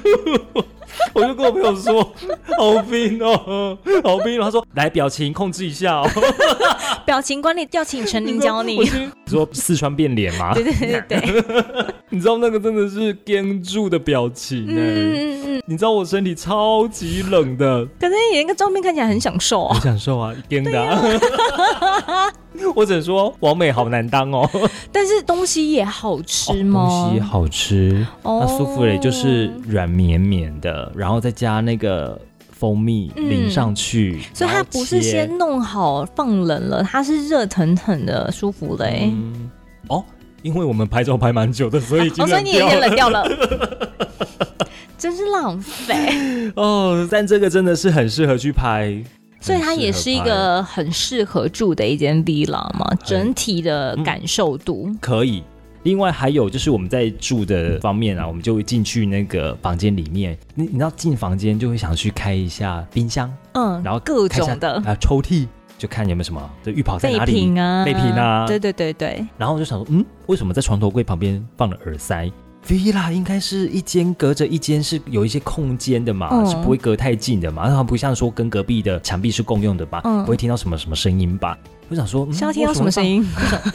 [1.15, 2.03] 我就跟我朋友说，
[2.59, 4.39] 好冰哦，好冰。
[4.39, 6.09] 他说，来表情控制一下哦。
[7.07, 8.79] 表情管理要请陈琳教你。
[8.79, 10.53] 你说四川变脸吗？
[10.55, 11.43] 对对对对。
[12.13, 14.75] 你知道那个真的是僵住的表情哎。
[14.77, 15.63] 嗯嗯。
[15.67, 19.75] 你知道我身体超级冷的，可是你那个照片看起来很享受啊。
[19.75, 21.21] 很享受啊，盯的。
[22.77, 24.49] 我只能说，王美好难当哦。
[24.93, 26.87] 但是东西也好吃吗？
[26.87, 28.07] 东西好吃。
[28.23, 32.21] 那舒芙蕾就是软绵绵的，然后再加那个。
[32.63, 39.11] 蜂蜜淋上去，嗯、所以它不是先弄好放冷了，它是热腾腾的舒芙蕾。
[39.13, 39.51] 嗯、
[39.89, 40.05] 哦，
[40.43, 43.25] 因为我们拍照拍蛮久的，所以所以你也冷掉了，
[44.99, 47.07] 真是浪费哦。
[47.11, 49.03] 但这个真的是很适合去拍，
[49.41, 55.43] 所以它也是一个很适合住的一间 villa 嘛，整体的感受度、嗯、可以。
[55.85, 60.39] 另外还有就是我们在住的方面啊，我们就会进去那个房间里面。
[60.55, 65.49] 你你知道进房间就会想去开一下冰箱，嗯，然后各种的啊抽屉，
[65.83, 69.27] 就看有没有什么这浴袍在哪里备品啊，备品啊，对对对对。
[69.37, 72.31] 然后我就想说，嗯，为什么在床头柜旁边放了耳塞
[72.65, 81.59] ？villa 应该是一间隔着一间是有一些空间的嘛，嗯、是不会隔太近的嘛，然后不像说跟隔壁的墙壁是共用的吧，嗯、不会听到什么什么声音吧。
[81.89, 83.29] 我想说，夏天有什么声音？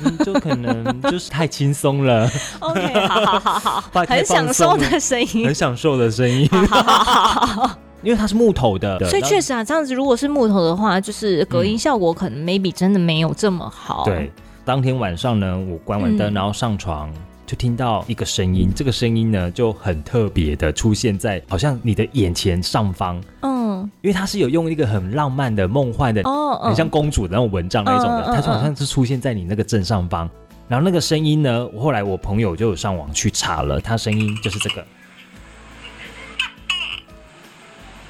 [0.05, 2.25] 嗯，就可能就是太轻松了。
[2.61, 6.49] OK，好好好好， 很享受的声音，很享受的声音。
[8.03, 14.03] 因为它是木头的，所以确实啊，这样子如果是木头的话，就是隔音效果可能 maybe 真的没有这么好。
[14.05, 14.31] 对，
[14.63, 17.11] 当天晚上呢，我关完灯，然后上床，
[17.45, 23.21] 就听到一个声音，这个声音呢就很特别的出现在好像你的眼前上方。
[23.41, 23.57] 嗯。
[24.01, 30.27] 因为它是有用一个很浪漫的、梦幻的，哦，很像公主的那种蚊帐那种的，它就好像是出现在你那个正上方。
[30.67, 34.83] 然后那个声音呢，后来我朋友就有上网去查了，它声音就是这个，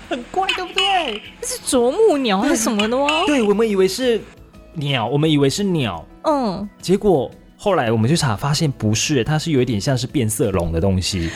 [0.09, 1.21] 很怪，对不对？
[1.41, 3.07] 那是啄木鸟还是什么的吗？
[3.25, 4.21] 对，我们以为是
[4.73, 11.29] 鸟，我们以为是鸟，嗯，结果后来我们去查，发现不是，它是有一点像是变色龙的东西，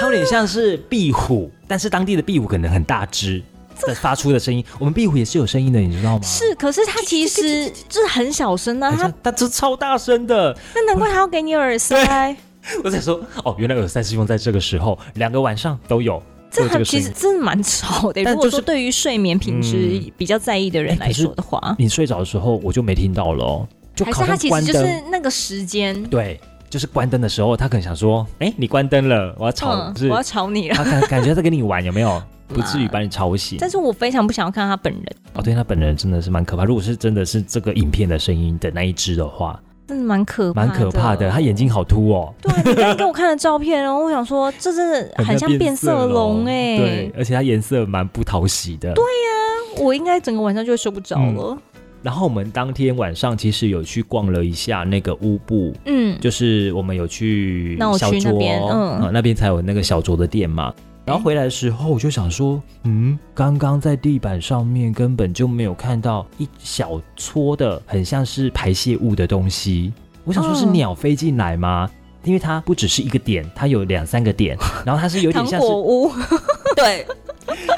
[0.00, 3.42] 它有点像是壁虎，但是当地的壁虎可能很大只。
[3.76, 6.22] 在发出的声音，我们壁虎也是有声音的，你知道吗？
[6.22, 12.36] 是，可是它其实就是很小声啊，它它这超大声的，那难怪它要给你耳塞。
[12.84, 16.22] 我在说，哦，原来耳塞是用在这个时候，两个晚上都有。
[16.54, 26.40] 这很其实真的蛮吵的，如果说对于睡眠品质比较在意的人来说的话，你睡着的时候我就没听到了，就还是他其实就是那个时间，对，
[26.70, 32.22] 就是关灯的时候，他可能想说， 哎，你关灯了，我要吵，我要吵你了，他感感觉在跟你玩，有没有？
[32.46, 35.02] 不至于把你吵醒，但是我非常不想要看他本人。
[35.32, 36.64] 哦，对，他本人真的是蛮可怕。
[36.64, 41.30] 如果是真的是这个影片的声音的那一只的话，真的蛮可，蛮可怕的。
[41.30, 42.32] 他眼睛好凸哦。
[42.40, 46.78] 对，你刚刚给我看的照片，然后我想说，这真的很像变色龙哎。
[46.78, 48.92] 对，而且它颜色蛮不讨喜的。
[48.94, 51.58] 对呀，我应该整个晚上就会睡不着了。
[52.02, 60.72] 然后我们当天晚上其实有去逛了一下那个乌布，嗯，就是我们有去小卓那边，嗯，那边才有那个小卓的店嘛。
[61.04, 69.92] 然后回来的时候，我就想说，嗯，刚刚在地板上面根本就没有看到一小撮的很像是排泄物的东西。
[70.24, 71.86] 我想说，是鸟飞进来吗？
[71.92, 76.10] 嗯、因为它不只是一个点，它有两三个点， 然后它是有点像是糖果屋。
[76.74, 77.06] 对，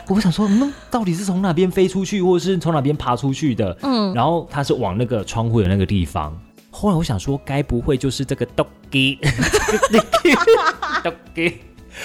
[0.07, 3.77] 我想说，嗯，到底是从哪边飞出去，或者是从哪边爬出去的？
[3.83, 6.33] 嗯，然后它是往那个窗户的那个地方。
[6.71, 9.19] 后来我想说，该不会就是这个 doggy
[11.03, 11.55] doggy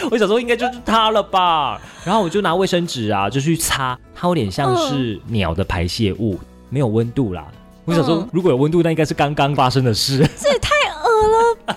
[0.09, 7.45] 我想说应该就是它了吧，然后我就拿卫生纸啊，就去擦，它有点像是鸟的排泄物，没有温度啦。
[7.83, 10.17] 我想说，如果有温度，那应该是刚刚发生的事。
[10.39, 10.69] 这也太
[11.03, 11.73] 恶了吧！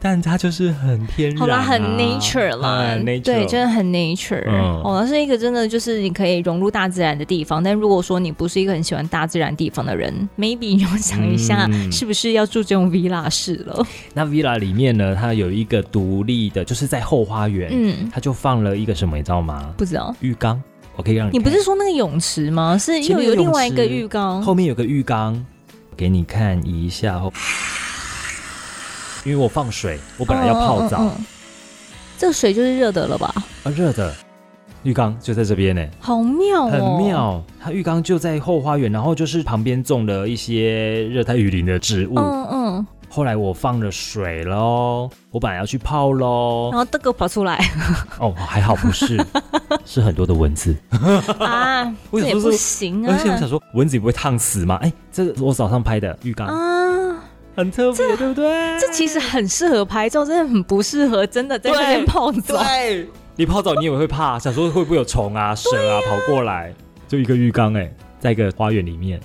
[0.00, 4.44] 但它就是很天然、啊，好啦，很 nature 啦，嗯、nature 对，真的很 nature。
[4.46, 7.62] 嗯、哦，那是一个真的就是你可以融入大自然的地方。
[7.62, 13.74] 但如果说你不是一个很喜欢大自然地方的人，maybe 你要想一下，是不是要住这种 villa 式了？
[13.78, 19.72] 嗯、那 villa 里面呢，它有一个独立的，就是在后花园，嗯，它就放了一个什么，你知道吗？
[19.76, 20.60] 不知道，浴缸。
[20.96, 22.76] 我可以让你，你不是说那个泳池吗？
[22.76, 25.44] 是又有另外一个浴缸，后面有个浴缸，
[25.96, 27.22] 给你看一下。
[29.24, 31.10] 因为我放水，我本来要泡澡，
[32.16, 33.32] 这个水就是热的了吧？
[33.64, 34.14] 啊，热的，
[34.82, 37.44] 浴缸就在这边呢，好妙哦，很妙。
[37.60, 42.86] 它浴缸就在后花园，然后就是旁边种了一些热带雨林的植物，嗯嗯。
[43.10, 47.58] 后来我放了水喽，我本来要去泡喽，然后这个跑出来，
[48.20, 49.18] 哦，还好不是，
[49.86, 50.76] 是很多的蚊子
[51.38, 53.16] 啊， 这也不行啊！
[53.16, 54.76] 而且我想说，蚊子也不会烫死吗？
[54.82, 56.87] 哎，这个我早上拍的浴缸啊，
[57.58, 58.78] 很特别，对不对？
[58.78, 62.62] 这其实很适合拍照，真的很不适合真的在这边泡澡。
[62.62, 66.72] 对，你泡澡你也会怕，想说会不会有虫啊、蛇啊跑过来？
[67.08, 69.20] 就一个浴缸哎，在一个花园里面。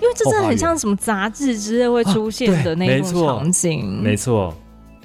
[0.00, 4.54] 因为这真的很像什么杂志之类会出现的那种场景，啊、没错。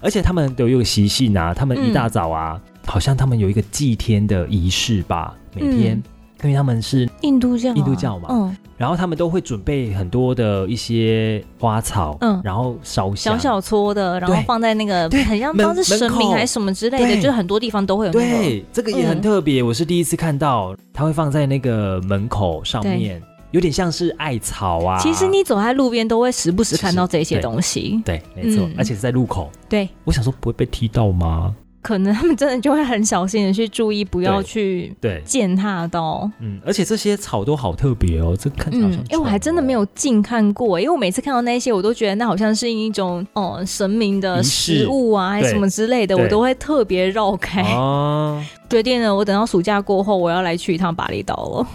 [0.02, 6.04] 而且他们都有个习性啊，他们一大早啊，嗯、好像他们有一个祭天的仪式吧，每天，嗯、
[6.44, 18.26] 因为他们是印度教，印度教嘛，嗯，然后他们都会准备很多的一些花草，嗯，然后烧小小撮的，然后放在那个很像当是神明还是什么之类的，就是很多地方都会有、那个。
[18.26, 23.22] 对，这个也很特别，嗯、我是第一次看到，他会放在那个门口上面。
[23.52, 25.00] 有点像是艾草啊。
[25.00, 28.00] 其实你走在路边都会时不时看到这些东西。
[28.06, 29.50] 对，对，没错，嗯、而且是在路口。
[29.68, 31.56] 对，我想说不会被踢到吗？
[31.82, 36.30] 可能他们真的就会很小心的去注意，不要去对践踏到。
[36.40, 39.06] 嗯，而且这些草都好特别哦，这看起来好像、哦。
[39.10, 47.64] 因为、欸、我还真的没有近看过，因为我每次看到那些，我都觉得那好像是一种哦神明的食物啊，还是什么之类的，我都会特别绕开。
[47.74, 51.68] 哦，决定了，我等到暑假过后，我要来去一趟巴厘岛了。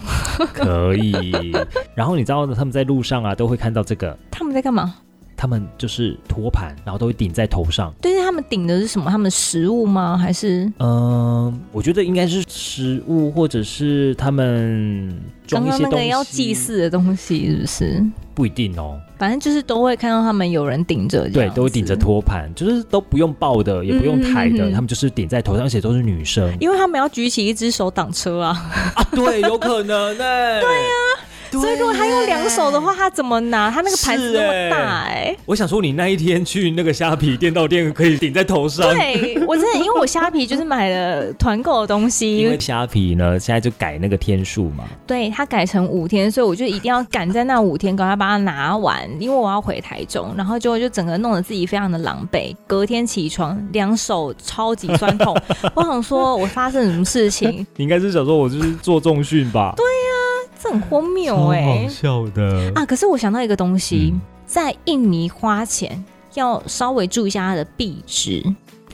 [0.53, 1.51] 可以。
[1.95, 4.17] 然后你知道他们在路上啊，都会看到这个。
[4.29, 4.95] 他们在干嘛？
[5.45, 7.93] 他们就是托盘，然后都会顶在头上。
[8.01, 9.11] 但是，他们顶的是什么？
[9.11, 10.17] 他们食物吗？
[10.17, 10.65] 还是？
[10.79, 15.83] 嗯、呃，我觉得应该是食物，或者是他们装一些东西。
[15.83, 18.03] 刚刚那个要祭祀的东西，是不是？
[18.33, 18.99] 不一定哦。
[19.19, 28.49] 反正就是都会看到他们有人顶着，对，都会顶着托盘，就是都不用抱的，也不用抬的，嗯嗯嗯，他们就是顶在头上，而且都是女生，因为他们要举起一只手挡车啊。
[28.97, 30.59] 啊，对，有可能呢、欸。
[30.65, 31.24] 对呀、啊。
[31.51, 33.69] 所以如果他用两手的话，他怎么拿？
[33.69, 35.37] 他那个盘子那么大哎、欸！
[35.45, 38.93] 我想说，你那一天去那个虾皮店到店可以顶在头上。
[38.93, 42.37] 对，我真的，因为我虾皮就是买了团购的东西。
[42.37, 44.83] 因为虾皮呢，现在就改那个天数嘛。
[45.07, 52.55] 对，它改成五天，所以我就一定要赶在那五天赶快把它拿完，因为我要回台中，然后就就整个弄得自己非常的狼狈。
[52.67, 55.35] 隔天起床，两手超级酸痛。
[55.73, 57.65] 我想说，我发生什么事情？
[57.75, 59.73] 你 应该是想说我就是做重训吧？
[59.77, 59.83] 对。
[60.65, 62.71] 这很荒谬哎、笑的。
[62.73, 62.83] 啊！
[62.83, 68.43] 可是我想到一个东西，嗯、在印尼花钱要稍微注意一下它的币值。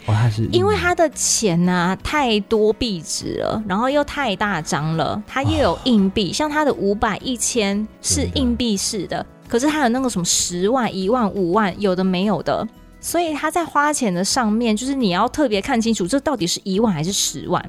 [0.06, 12.68] 哦，它是因为它的钱呢、啊、太多币值了，然后又太大张了，它又有硬币，哦、像它的五百、一千是硬币式的，的可是它有那个什么十万、一万、五万，有的没有的，
[13.00, 17.64] 所以它在花钱的上面，就是你要特别看清楚，这到底是一万还是十万。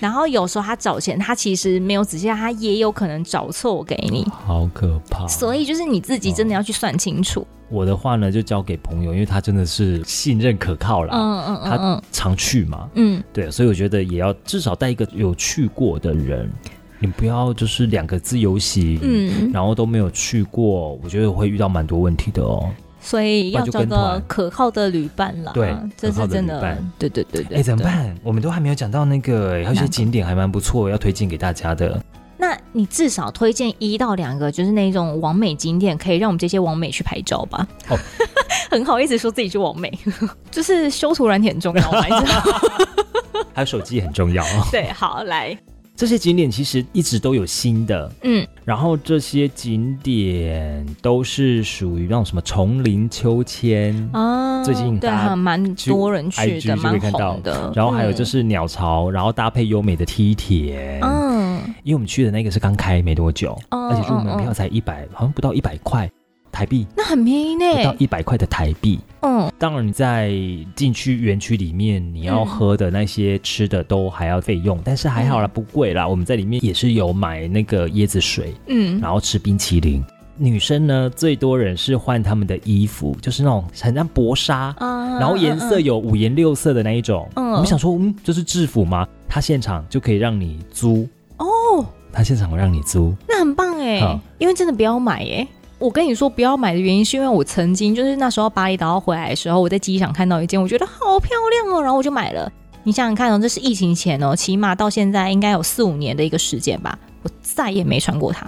[0.00, 5.26] 然后有时候他找钱，他其实没有仔细，他也有可能找错给你，好可怕。
[5.26, 7.46] 所以就是你自己真的要去算清楚。
[7.70, 11.10] 我的话呢，就交给朋友，因为他真的是信任可靠啦。
[11.12, 12.88] 嗯嗯嗯，他常去嘛。
[12.94, 16.50] 嗯，对，所以我觉得也要至少带一个有去过的人，
[16.98, 22.70] 你不要就是两个自由行，嗯，然后都没有去过，我觉得会遇到蛮多问题的哦。
[23.08, 25.50] 所以要找个可靠的旅伴啦。
[25.54, 26.60] 对，这是真的。
[26.98, 27.56] 对对对对。
[27.56, 28.14] 哎，怎么办？
[28.22, 31.98] 我们都还没有讲到那个，还有些景点还蛮不错，要推荐给大家的。
[32.36, 37.66] 那你至少推荐一到两个，就是那种网美景点，可以让我们这些网美去拍照吧。
[37.88, 37.96] 哦，
[38.70, 39.90] 很好意思说自己是网美，
[40.52, 41.90] 就是修图软体很重要，
[43.54, 44.44] 还有手机很重要。
[44.70, 45.56] 对，好来。
[45.98, 57.72] 这些景点其实一直都有新的，嗯，然后这些景点都是属于那种什么丛林秋千啊，最近对蛮多人去的，蛮红的。
[57.74, 66.08] 然后还有就是鸟巢，然后搭配优美的梯田，嗯，因为我们去的那个是刚开没多久，而且入门票才一百，好像不到一百块。
[66.50, 68.98] 台币，那很便宜呢，不到一百块的台币。
[69.20, 70.32] 嗯，当然你在
[70.76, 76.06] 进去园区里面，你要喝的那些吃的都还要费用，嗯、但是还好啦，不贵啦。
[76.06, 80.04] 我们在里面也是有买那个椰子水，嗯，然后吃冰淇淋。
[80.40, 87.28] 女生呢，最多人是换他们的衣服，就是那种很像薄纱，嗯、然后颜色有五颜六色的那一种。
[87.34, 89.04] 嗯，我们想说，嗯，这、就是制服吗？
[89.28, 95.48] 他现场就可以让你租哦，他现场让你租，那很棒哎，嗯、因为真的不要买哎。
[95.78, 102.50] 我跟你说不要买的原因，是因为我曾经就是那时候巴厘岛要回来的时候，我在机场看到一件，我觉得好漂亮哦，然后我就买了。
[102.82, 108.46] 你想想看哦，这是疫情前哦，起码到现在应该有四五年的一个时间吧，我再也没穿过它。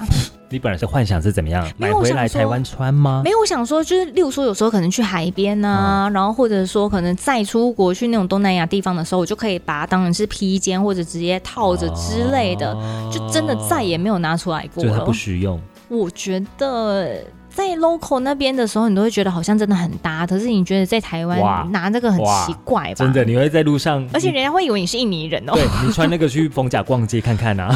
[0.53, 3.23] 你本来是幻想是怎么样买回来台湾穿吗？
[3.25, 14.91] 没有，我想说就是，例如说有时候可能去海边啊，嗯、然后或者说可能再出国去那种东南亚地方的时候，我就可以把它当成是披肩或者直接套着之类的，哦、就真的再也没有拿出来过了。
[14.91, 15.61] 就它不实用。
[15.91, 17.19] 我觉得。
[17.53, 20.25] 在 local 那边的时候，你都会觉得好像真的很搭。
[20.25, 22.95] 可是你觉得在台湾拿这个很奇怪吧？
[22.95, 25.53] 真的，你会在路上，而且人家会以为你是印尼人哦。
[25.55, 27.75] 对，你穿那个去逢甲逛街看看啊。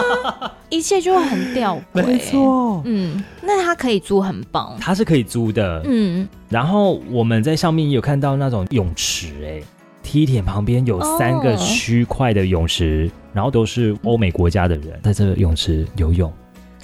[0.68, 2.04] 一切就会很吊诡。
[2.06, 5.80] 没错，嗯，那它可以租很棒，它是可以租的。
[5.86, 9.62] 嗯，然后我们在上面有看到那种泳池，哎，
[10.02, 16.30] 梯田旁边有三个区块的泳池，然后都是欧美国家的人在这个泳池游泳。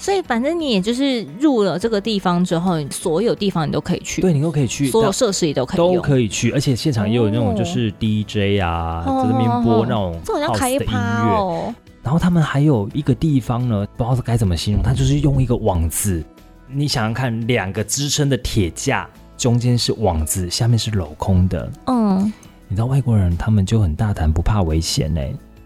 [0.03, 11.73] 所以反正你也就是入了这个地方之后，所有地方你都可以去，对，你都可以去，所有设施也都可以都可以去，而且现场也有那种就是 DJ 啊，在那边播那种 house 的音乐。
[12.01, 16.21] 然后他们还有一个地方呢，不知道该怎么形容，它就是用一个网子，
[16.67, 21.71] 你想想看，两个支撑的铁架，中间是网子，下面是镂空的。
[21.85, 22.29] 嗯，
[22.67, 25.21] 你知道外国人他们就很大胆，不怕危险呢，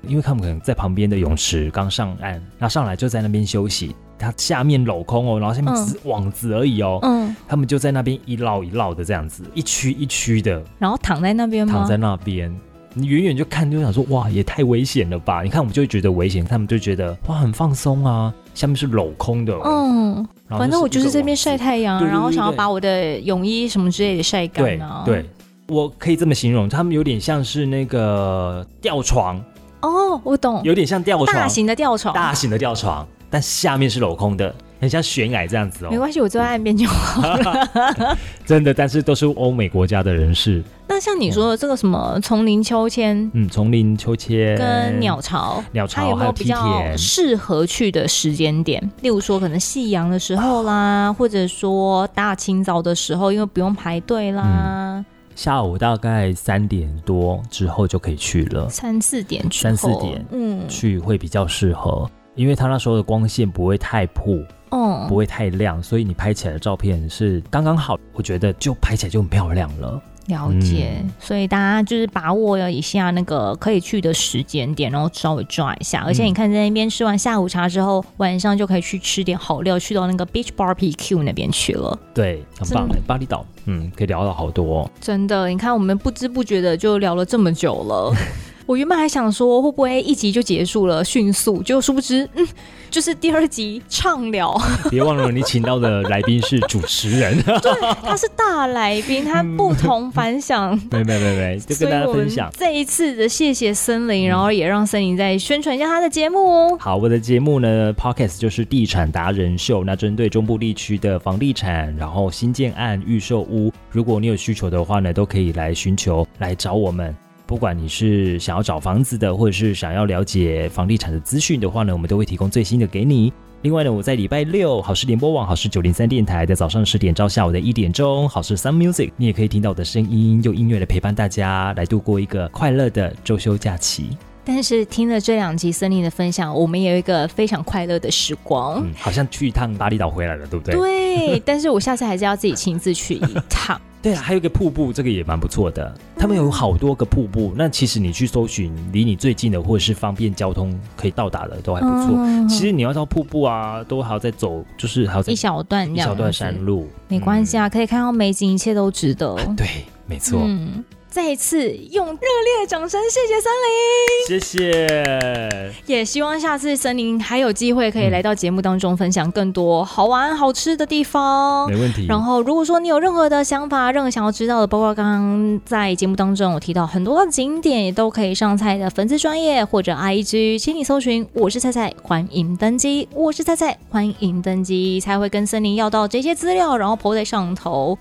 [0.07, 3.95] 因为他们可能在旁边的泳池刚上岸，那上来就在那边休息。
[4.20, 6.99] 它下面镂空哦，然后下面只是网子而已哦。
[7.03, 11.74] 嗯，他们就在那边一绕一绕的这样子，一区一区的，然后躺在那边吗？
[11.74, 12.53] 躺在那边，
[12.93, 15.41] 你远远就看就想说哇，也太危险了吧？
[15.43, 19.53] 你看我们就会觉得危险，他们就觉得哇很放松啊，下面是镂空的。
[19.63, 25.03] 嗯，反正我就是这边晒太阳，然后想要把我的泳衣什么之类的晒干啊。
[25.05, 25.24] 对，
[25.68, 29.39] 我可以这么形容，他们有点像是那个吊床。
[29.82, 33.07] 哦，我懂，有点像吊床，大型的吊床，大型的吊床。
[33.30, 35.89] 但下面是镂空的，很像悬崖这样子哦。
[35.91, 38.17] 没关系，我坐在岸边就好了。
[38.45, 40.63] 真的，但是都是欧美国家的人士。
[40.88, 48.82] 那像你说的这个什么丛林秋千，嗯，丛林秋千跟鸟巢，鸟巢它有没有比较适合去的时间点？
[49.01, 54.43] 例如说，可能夕阳的时候啦，或者说大清早的时候，因为不用排队啦。
[54.45, 55.05] 嗯，
[55.36, 62.09] 下午大概三点多之后就可以去了，三四点去，三四点，嗯，去会比较适合。
[62.38, 70.01] 因为它那时候的光线不会太曝，哦，不会太亮，所以你拍起来的照片是刚刚好，我觉得就拍起来就很漂亮了。
[70.27, 76.03] 了解，嗯、所以大家就是把握了一下那个可以去的时间点，然后稍微抓一下。
[76.05, 81.97] 而且你看，在那边吃完下午茶之后，晚上就可以去吃点好料，去到那个 Beach Barbecue 那边去了。
[82.13, 84.91] 对，很棒巴厘岛，嗯，可以聊到好多哦。
[84.99, 88.13] 真的，你看我们不知不觉的就聊了这么久了。
[88.68, 92.45] 我原本还想说，会不会一集就结束了，迅速，就殊不知，嗯，
[92.89, 94.53] 就是第二集畅聊。
[94.91, 97.72] 别忘了，你请到的来宾是主持人， 对，
[98.03, 100.78] 他是大来宾，他不同凡响。
[100.91, 106.78] 没没没没，就跟大家分享这一次的谢谢森林，然后也让森林再宣传一下他的节目哦。
[106.78, 117.15] 好，我的节目呢，Podcast 就是地产达人秀，那针对中部地区的房地产，然后新建案、预售屋，如果你有需求的话呢，都可以来寻求，来找我们。
[117.47, 123.31] 不管你是想要找房子的，或者是想要了解房地产的资讯的话呢，我们都会提供最新的给你。
[123.61, 134.09] 另外呢，我在礼拜六好事联播网、好事九零三电台的早上十点到下午的一点钟，好事 Sun Music，你也可以听到我的声音，用音乐来陪伴大家，来度过一个快乐的周休假期。
[134.47, 140.73] 但是听了这两集森林的分享，我们也有一个非常快乐的时光，嗯，好像去一趟巴厘岛回来了，对不对？
[140.73, 143.79] 对， 但是我下次还是要自己亲自去一趟。
[144.01, 145.93] 对啊，还有一个瀑布，这个也蛮不错的。
[146.15, 152.15] 他们有好多个瀑布，那其实你去搜寻离你最近的，或者是方便交通可以到达的，都还不错。
[152.15, 159.35] 嗯、其实你要到瀑布啊，都还要再走，就是还要一小段一小段山路，没关系啊，嗯、可以看到美景，一切都值得。
[159.57, 159.67] 对，
[160.05, 160.39] 没错。
[160.45, 160.85] 嗯
[161.18, 165.74] 再一次用热烈的掌声，谢谢森林，谢谢。
[165.88, 171.68] 也希望下次森林还有机会可以来到节目当中分享更多好玩好吃的地方。
[171.72, 172.05] 没问题。
[172.07, 183.09] 然后如果说你有任何的想法，任何想要知道的，包括刚刚在节目当中我提到很多的景点，也都可以上菜的粉丝专业或者 IG，请你搜寻我是菜菜，欢迎登机。
[183.15, 187.97] 我是菜菜，欢迎登机，才会跟森林要到这些资料，然后 po 在上头。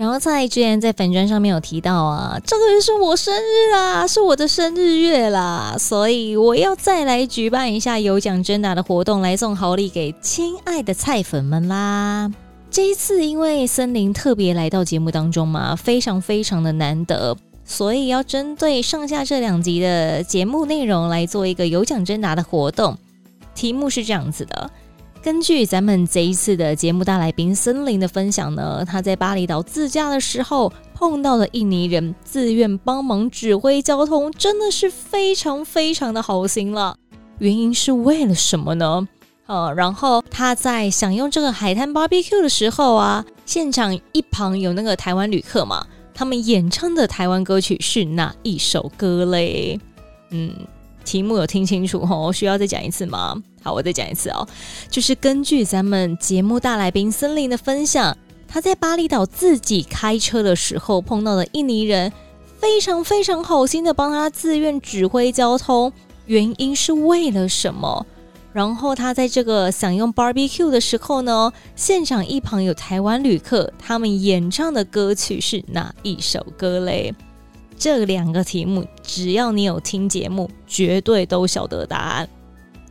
[0.00, 12.32] 然后蔡之前在粉砖上面有提到啊，这个月是我生日啊，是我的生日月啦，所以我要再来举办一下有奖征答的活动，来送好礼给亲爱的菜粉们啦。
[12.70, 17.36] 这一次因为森林特别来到节目当中嘛，非常非常的难得，
[17.66, 22.96] 所以要针对上下这两集的节目内容来做一个有奖征答的活动。
[23.54, 24.70] 题目是这样子的。
[25.22, 36.96] 根据咱们这一次的节目大来宾森林的分享呢，他在巴厘岛自驾的时候碰到了印尼人，自愿帮忙指挥交通，真的是非常非常的好心了。
[37.38, 39.06] 原因是为了什么呢？
[39.44, 49.78] 呃，然后他在享用这个海滩 barbecue 的时候啊，现场一旁有那个台湾旅客嘛，他们演唱的台湾歌曲是哪一首歌嘞？
[50.30, 50.54] 嗯。
[51.02, 53.34] 题目有听清楚哦，需要再讲一次吗？
[53.62, 54.46] 好，我再讲一次哦。
[54.88, 58.16] 就是根据咱们节目大来宾森林的分享，
[58.48, 62.12] 他在巴厘岛自己开车的时候碰到的印尼人，
[62.58, 65.92] 非常非常好心的帮他自愿指挥交通，
[66.26, 68.06] 原因是为了什么？
[68.52, 77.14] 然后他在这个享用 barbecue 的时候呢，现场一旁有台湾旅客，他们演唱的歌曲是哪一首歌嘞？
[77.78, 82.28] 这两个题目，只要你有听节目，绝对都晓得答案。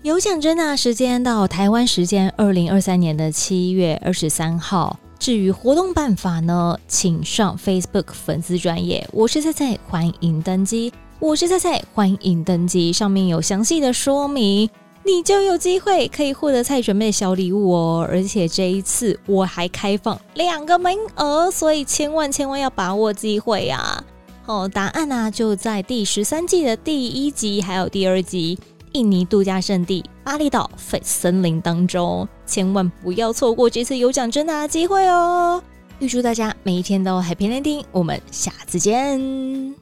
[0.02, 4.98] 有奖征答时间到台湾时间二零二三年的七月二十三号。
[5.20, 10.94] 至于活动办法呢，请上 Facebook 粉丝专页，我是菜菜，欢迎登机。
[11.20, 14.70] 我是菜菜，欢迎登机，上面有详细的说明，
[15.04, 18.08] 你就有机会可以获得菜准备的小礼物哦。
[18.10, 24.02] 而且这一次我还开放两个名额，所以千万千万要把握机会呀！
[24.46, 28.58] 哦，答案呢、啊、就在第十三季的第一集，还有第二集
[28.94, 35.62] 印尼度假胜地巴厘岛费森林当中，千万不要错过这次有奖征答的机会哦！
[36.00, 39.79] 预祝大家每一天都 Happy Landing，我们下次见。